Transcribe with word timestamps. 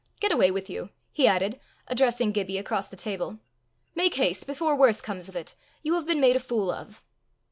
Get 0.19 0.31
away 0.31 0.49
with 0.49 0.67
you," 0.67 0.89
he 1.11 1.27
added, 1.27 1.59
addressing 1.87 2.31
Gibbie 2.31 2.57
across 2.57 2.87
the 2.87 2.95
table. 2.95 3.37
"Make 3.93 4.15
haste 4.15 4.47
before 4.47 4.75
worse 4.75 4.99
comes 4.99 5.29
of 5.29 5.35
it. 5.35 5.53
You 5.83 5.93
have 5.93 6.07
been 6.07 6.19
made 6.19 6.35
a 6.35 6.39
fool 6.39 6.71
of." 6.71 7.03